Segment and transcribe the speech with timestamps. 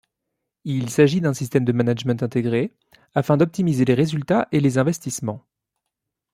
[0.63, 2.73] Il s’agit d’un système de Management Intégré
[3.13, 5.45] afin d’optimiser les résultats et les investissements.